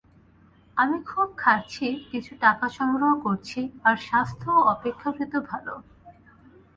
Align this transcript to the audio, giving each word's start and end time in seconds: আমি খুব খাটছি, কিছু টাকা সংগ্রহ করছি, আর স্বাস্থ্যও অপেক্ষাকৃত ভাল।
আমি 0.77 0.97
খুব 1.03 1.27
খাটছি, 1.37 1.85
কিছু 2.11 2.31
টাকা 2.41 2.65
সংগ্রহ 2.69 3.11
করছি, 3.25 3.59
আর 3.83 3.95
স্বাস্থ্যও 4.07 4.59
অপেক্ষাকৃত 4.73 5.33
ভাল। 5.49 5.65